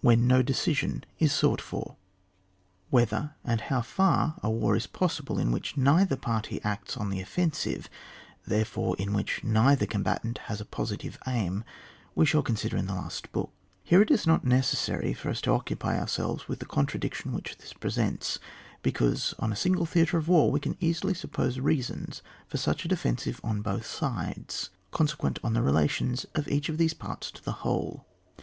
WHEN 0.00 0.26
NO 0.26 0.40
DECISION 0.40 1.04
IB 1.20 1.28
SOUGHT 1.28 1.60
FOB. 1.60 1.96
Whethee 2.90 3.32
and 3.44 3.60
how 3.60 3.82
far 3.82 4.36
a 4.42 4.48
war 4.50 4.74
is 4.74 4.86
possible 4.86 5.38
in 5.38 5.52
which 5.52 5.76
neither 5.76 6.16
party 6.16 6.62
acts 6.64 6.96
on 6.96 7.10
the 7.10 7.20
offen 7.22 7.52
sive, 7.52 7.90
therefore 8.46 8.96
in 8.98 9.12
which 9.12 9.44
neither 9.44 9.84
combat 9.84 10.24
ant 10.24 10.38
has 10.48 10.62
a 10.62 10.64
positive 10.64 11.18
aim, 11.26 11.62
we 12.14 12.24
shall 12.24 12.40
consider 12.42 12.78
in 12.78 12.86
the 12.86 12.94
last 12.94 13.30
book; 13.32 13.52
here 13.84 14.00
it 14.00 14.10
is 14.10 14.26
not 14.26 14.46
necessary 14.46 15.12
for 15.12 15.28
lis 15.28 15.42
to 15.42 15.50
occupy 15.52 16.00
ourselves 16.00 16.48
with 16.48 16.58
the 16.58 16.64
con 16.64 16.86
tradiction 16.86 17.32
which 17.32 17.58
this 17.58 17.74
presents, 17.74 18.38
because 18.80 19.34
on 19.38 19.52
a 19.52 19.56
single 19.56 19.84
theatre 19.84 20.16
of 20.16 20.26
war 20.26 20.50
we 20.50 20.58
can 20.58 20.78
easily 20.80 21.12
suppose 21.12 21.60
reasons 21.60 22.22
for 22.46 22.56
such 22.56 22.86
a 22.86 22.88
defensive 22.88 23.42
on 23.44 23.60
both 23.60 23.84
sides, 23.84 24.70
consequent 24.90 25.38
on 25.44 25.52
the 25.52 25.60
relations 25.60 26.24
of 26.34 26.48
each 26.48 26.70
of 26.70 26.78
these 26.78 26.94
parts 26.94 27.30
to 27.30 27.42
a 27.44 27.52
whole. 27.52 28.06